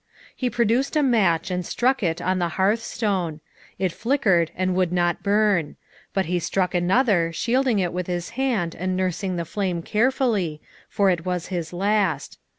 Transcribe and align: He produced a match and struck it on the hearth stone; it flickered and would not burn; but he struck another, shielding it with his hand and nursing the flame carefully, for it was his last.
He 0.35 0.49
produced 0.49 0.95
a 0.95 1.03
match 1.03 1.51
and 1.51 1.63
struck 1.63 2.01
it 2.01 2.19
on 2.19 2.39
the 2.39 2.49
hearth 2.57 2.81
stone; 2.81 3.39
it 3.77 3.91
flickered 3.91 4.49
and 4.55 4.73
would 4.73 4.91
not 4.91 5.21
burn; 5.21 5.75
but 6.11 6.25
he 6.25 6.39
struck 6.39 6.73
another, 6.73 7.31
shielding 7.31 7.77
it 7.77 7.93
with 7.93 8.07
his 8.07 8.29
hand 8.31 8.73
and 8.73 8.97
nursing 8.97 9.35
the 9.35 9.45
flame 9.45 9.83
carefully, 9.83 10.59
for 10.89 11.11
it 11.11 11.23
was 11.23 11.49
his 11.53 11.71
last. 11.71 12.39